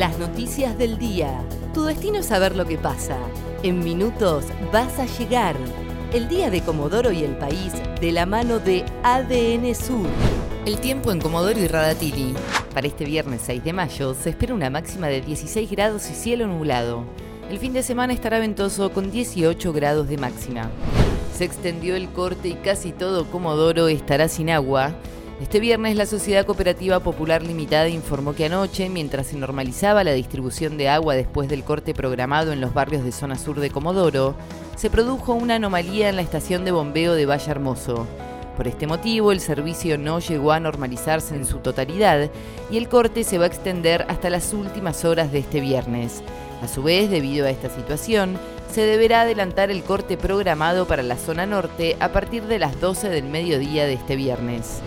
Las 0.00 0.18
noticias 0.18 0.78
del 0.78 0.96
día. 0.96 1.44
Tu 1.74 1.84
destino 1.84 2.20
es 2.20 2.26
saber 2.28 2.56
lo 2.56 2.64
que 2.64 2.78
pasa. 2.78 3.18
En 3.62 3.84
minutos 3.84 4.46
vas 4.72 4.98
a 4.98 5.04
llegar. 5.04 5.54
El 6.14 6.26
día 6.26 6.48
de 6.48 6.62
Comodoro 6.62 7.12
y 7.12 7.22
el 7.22 7.36
país 7.36 7.74
de 8.00 8.10
la 8.10 8.24
mano 8.24 8.60
de 8.60 8.82
ADN 9.02 9.74
Sur. 9.74 10.06
El 10.64 10.80
tiempo 10.80 11.12
en 11.12 11.20
Comodoro 11.20 11.60
y 11.60 11.66
Radatili. 11.66 12.32
Para 12.72 12.86
este 12.86 13.04
viernes 13.04 13.42
6 13.44 13.62
de 13.62 13.74
mayo 13.74 14.14
se 14.14 14.30
espera 14.30 14.54
una 14.54 14.70
máxima 14.70 15.08
de 15.08 15.20
16 15.20 15.70
grados 15.70 16.08
y 16.10 16.14
cielo 16.14 16.46
nublado. 16.46 17.04
El 17.50 17.58
fin 17.58 17.74
de 17.74 17.82
semana 17.82 18.14
estará 18.14 18.38
ventoso 18.38 18.92
con 18.92 19.10
18 19.10 19.70
grados 19.74 20.08
de 20.08 20.16
máxima. 20.16 20.70
Se 21.36 21.44
extendió 21.44 21.94
el 21.94 22.08
corte 22.08 22.48
y 22.48 22.54
casi 22.54 22.92
todo 22.92 23.30
Comodoro 23.30 23.88
estará 23.88 24.28
sin 24.28 24.48
agua. 24.48 24.94
Este 25.40 25.58
viernes 25.58 25.96
la 25.96 26.04
Sociedad 26.04 26.44
Cooperativa 26.44 27.00
Popular 27.00 27.42
Limitada 27.42 27.88
informó 27.88 28.34
que 28.34 28.44
anoche, 28.44 28.90
mientras 28.90 29.28
se 29.28 29.38
normalizaba 29.38 30.04
la 30.04 30.12
distribución 30.12 30.76
de 30.76 30.90
agua 30.90 31.14
después 31.14 31.48
del 31.48 31.64
corte 31.64 31.94
programado 31.94 32.52
en 32.52 32.60
los 32.60 32.74
barrios 32.74 33.04
de 33.04 33.10
zona 33.10 33.38
sur 33.38 33.58
de 33.58 33.70
Comodoro, 33.70 34.34
se 34.76 34.90
produjo 34.90 35.32
una 35.32 35.54
anomalía 35.54 36.10
en 36.10 36.16
la 36.16 36.22
estación 36.22 36.66
de 36.66 36.72
bombeo 36.72 37.14
de 37.14 37.24
Valle 37.24 37.50
Hermoso. 37.50 38.06
Por 38.54 38.68
este 38.68 38.86
motivo, 38.86 39.32
el 39.32 39.40
servicio 39.40 39.96
no 39.96 40.18
llegó 40.18 40.52
a 40.52 40.60
normalizarse 40.60 41.34
en 41.34 41.46
su 41.46 41.60
totalidad 41.60 42.30
y 42.70 42.76
el 42.76 42.90
corte 42.90 43.24
se 43.24 43.38
va 43.38 43.44
a 43.44 43.48
extender 43.48 44.04
hasta 44.08 44.28
las 44.28 44.52
últimas 44.52 45.06
horas 45.06 45.32
de 45.32 45.38
este 45.38 45.62
viernes. 45.62 46.22
A 46.62 46.68
su 46.68 46.82
vez, 46.82 47.10
debido 47.10 47.46
a 47.46 47.50
esta 47.50 47.70
situación, 47.70 48.38
se 48.70 48.82
deberá 48.82 49.22
adelantar 49.22 49.70
el 49.70 49.84
corte 49.84 50.18
programado 50.18 50.86
para 50.86 51.02
la 51.02 51.16
zona 51.16 51.46
norte 51.46 51.96
a 51.98 52.12
partir 52.12 52.42
de 52.42 52.58
las 52.58 52.78
12 52.78 53.08
del 53.08 53.24
mediodía 53.24 53.86
de 53.86 53.94
este 53.94 54.16
viernes. 54.16 54.82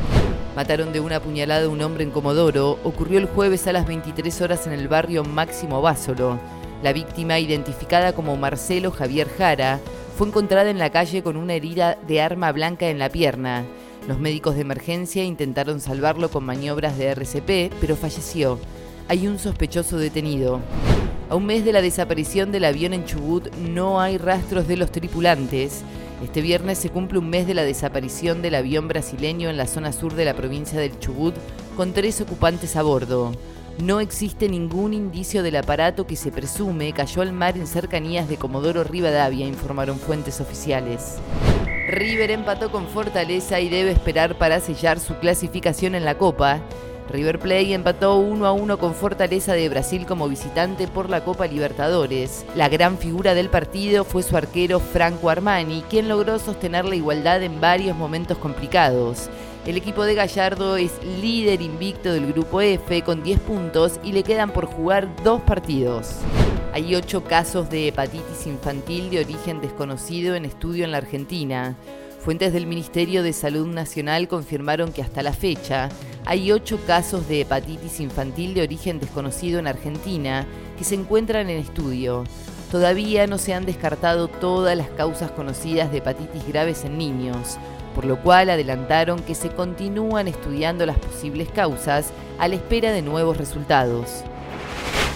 Mataron 0.56 0.94
de 0.94 1.00
una 1.00 1.20
puñalada 1.20 1.66
a 1.66 1.70
un 1.70 1.82
hombre 1.82 2.04
en 2.04 2.12
Comodoro. 2.12 2.78
Ocurrió 2.84 3.18
el 3.18 3.26
jueves 3.26 3.66
a 3.66 3.74
las 3.74 3.88
23 3.88 4.42
horas 4.42 4.68
en 4.68 4.74
el 4.74 4.88
barrio 4.88 5.24
Máximo 5.24 5.82
Básolo. 5.82 6.40
La 6.84 6.94
víctima, 6.94 7.40
identificada 7.40 8.14
como 8.14 8.38
Marcelo 8.38 8.92
Javier 8.92 9.28
Jara, 9.36 9.80
fue 10.16 10.28
encontrada 10.28 10.70
en 10.70 10.78
la 10.78 10.92
calle 10.92 11.24
con 11.24 11.38
una 11.38 11.56
herida 11.56 11.98
de 12.08 12.22
arma 12.22 12.52
blanca 12.52 12.88
en 12.90 13.00
la 13.00 13.10
pierna. 13.10 13.66
Los 14.08 14.20
médicos 14.20 14.54
de 14.54 14.62
emergencia 14.62 15.24
intentaron 15.24 15.82
salvarlo 15.82 16.30
con 16.30 16.44
maniobras 16.44 17.00
de 17.00 17.08
RCP, 17.08 17.74
pero 17.82 17.96
falleció. 17.96 18.60
Hay 19.08 19.28
un 19.28 19.40
sospechoso 19.40 19.98
detenido. 19.98 20.60
A 21.32 21.36
un 21.36 21.48
mes 21.48 21.66
de 21.66 21.74
la 21.74 21.82
desaparición 21.82 22.52
del 22.52 22.66
avión 22.66 22.94
en 22.94 23.06
Chubut 23.06 23.52
no 23.56 24.00
hay 24.00 24.20
rastros 24.20 24.68
de 24.68 24.78
los 24.78 24.92
tripulantes. 24.92 25.82
Este 26.24 26.40
viernes 26.42 26.78
se 26.78 26.90
cumple 26.90 27.20
un 27.20 27.30
mes 27.30 27.46
de 27.48 27.54
la 27.54 27.66
desaparición 27.66 28.42
del 28.42 28.56
avión 28.56 28.88
brasileño 28.88 29.50
en 29.50 29.58
la 29.58 29.68
zona 29.68 29.92
sur 29.92 30.16
de 30.16 30.24
la 30.24 30.34
provincia 30.34 30.80
del 30.80 30.98
Chubut 30.98 31.36
con 31.76 31.92
tres 31.92 32.22
ocupantes 32.22 32.78
a 32.78 32.82
bordo. 32.82 33.34
No 33.80 34.00
existe 34.00 34.48
ningún 34.48 34.94
indicio 34.94 35.44
del 35.44 35.58
aparato 35.58 36.08
que 36.08 36.16
se 36.16 36.32
presume 36.32 36.94
cayó 36.94 37.24
al 37.24 37.34
mar 37.34 37.58
en 37.58 37.68
cercanías 37.68 38.30
de 38.30 38.38
Comodoro 38.38 38.86
Rivadavia, 38.86 39.46
informaron 39.46 40.00
fuentes 40.00 40.40
oficiales. 40.40 41.18
River 41.90 42.32
empató 42.32 42.72
con 42.72 42.88
Fortaleza 42.88 43.60
y 43.60 43.68
debe 43.68 43.92
esperar 43.92 44.38
para 44.38 44.62
sellar 44.62 45.02
su 45.02 45.16
clasificación 45.16 45.94
en 45.94 46.06
la 46.06 46.18
Copa. 46.18 46.62
River 47.10 47.40
Plate 47.40 47.74
empató 47.74 48.18
1 48.18 48.46
a 48.46 48.54
1 48.54 48.78
con 48.78 48.96
Fortaleza 48.96 49.54
de 49.54 49.70
Brasil 49.70 50.06
como 50.06 50.30
visitante 50.30 50.88
por 50.88 51.10
la 51.10 51.24
Copa 51.24 51.48
Libertadores. 51.48 52.46
La 52.56 52.70
gran 52.70 52.98
figura 52.98 53.34
del 53.34 53.50
partido 53.50 54.04
fue 54.04 54.24
su 54.24 54.38
arquero 54.38 54.80
Franco 54.80 55.30
Armani, 55.30 55.84
quien 55.90 56.08
logró 56.08 56.40
sostener 56.40 56.86
la 56.86 56.96
igualdad 56.96 57.44
en 57.44 57.60
varios 57.60 57.96
momentos 57.98 58.38
complicados. 58.38 59.30
El 59.66 59.78
equipo 59.78 60.04
de 60.04 60.16
Gallardo 60.16 60.76
es 60.76 60.92
líder 61.22 61.62
invicto 61.62 62.12
del 62.12 62.28
grupo 62.28 62.62
F 62.62 63.02
con 63.04 63.24
10 63.24 63.40
puntos 63.40 64.00
y 64.04 64.12
le 64.12 64.24
quedan 64.24 64.52
por 64.52 64.66
jugar 64.66 65.08
dos 65.24 65.42
partidos. 65.42 66.18
Hay 66.74 66.96
ocho 66.96 67.24
casos 67.24 67.70
de 67.70 67.90
hepatitis 67.90 68.48
infantil 68.48 69.10
de 69.10 69.20
origen 69.20 69.62
desconocido 69.62 70.36
en 70.36 70.44
estudio 70.44 70.86
en 70.86 70.92
la 70.92 70.98
Argentina. 70.98 71.78
Fuentes 72.20 72.52
del 72.52 72.68
Ministerio 72.68 73.22
de 73.22 73.32
Salud 73.32 73.68
Nacional 73.68 74.28
confirmaron 74.28 74.92
que 74.92 75.02
hasta 75.02 75.22
la 75.22 75.34
fecha 75.34 75.90
hay 76.26 76.52
ocho 76.52 76.80
casos 76.86 77.28
de 77.28 77.42
hepatitis 77.42 78.00
infantil 78.00 78.54
de 78.54 78.64
origen 78.64 79.00
desconocido 79.00 79.60
en 79.60 79.68
Argentina 79.68 80.48
que 80.78 80.84
se 80.84 80.96
encuentran 80.96 81.50
en 81.50 81.60
estudio. 81.60 82.24
Todavía 82.72 83.28
no 83.28 83.38
se 83.38 83.54
han 83.54 83.66
descartado 83.66 84.28
todas 84.28 84.76
las 84.76 84.90
causas 84.90 85.32
conocidas 85.32 85.92
de 85.92 85.98
hepatitis 86.00 86.48
graves 86.48 86.86
en 86.86 86.98
niños, 86.98 87.58
por 87.94 88.06
lo 88.06 88.20
cual 88.20 88.50
adelantaron 88.50 89.20
que 89.20 89.36
se 89.36 89.50
continúan 89.50 90.28
estudiando 90.28 90.86
las 90.86 90.98
posibles 90.98 91.50
causas 91.50 92.12
a 92.40 92.48
la 92.48 92.56
espera 92.56 92.92
de 92.92 93.02
nuevos 93.02 93.38
resultados. 93.38 94.24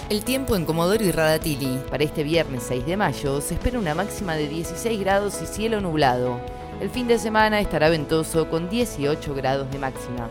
El 0.08 0.24
tiempo 0.24 0.56
en 0.56 0.64
Comodoro 0.64 1.04
y 1.04 1.10
Radatili. 1.10 1.80
Para 1.90 2.04
este 2.04 2.22
viernes 2.22 2.62
6 2.68 2.86
de 2.86 2.96
mayo 2.96 3.40
se 3.40 3.54
espera 3.54 3.78
una 3.78 3.94
máxima 3.94 4.36
de 4.36 4.48
16 4.48 5.00
grados 5.00 5.40
y 5.42 5.46
cielo 5.46 5.80
nublado. 5.80 6.40
El 6.80 6.90
fin 6.90 7.08
de 7.08 7.18
semana 7.18 7.60
estará 7.60 7.88
ventoso 7.88 8.48
con 8.48 8.70
18 8.70 9.34
grados 9.34 9.70
de 9.70 9.78
máxima. 9.78 10.30